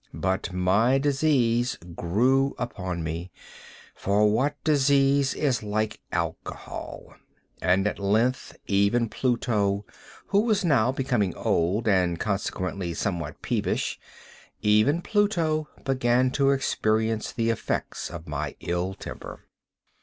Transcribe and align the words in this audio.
But 0.15 0.51
my 0.51 0.97
disease 0.97 1.77
grew 1.95 2.55
upon 2.57 3.03
me—for 3.03 4.31
what 4.33 4.55
disease 4.63 5.35
is 5.35 5.61
like 5.61 6.01
Alcohol!—and 6.11 7.85
at 7.85 7.99
length 7.99 8.57
even 8.65 9.09
Pluto, 9.09 9.85
who 10.29 10.41
was 10.41 10.65
now 10.65 10.91
becoming 10.91 11.35
old, 11.35 11.87
and 11.87 12.19
consequently 12.19 12.95
somewhat 12.95 13.43
peevish—even 13.43 15.03
Pluto 15.03 15.67
began 15.85 16.31
to 16.31 16.49
experience 16.49 17.31
the 17.31 17.51
effects 17.51 18.09
of 18.09 18.27
my 18.27 18.55
ill 18.59 18.95
temper. 18.95 19.41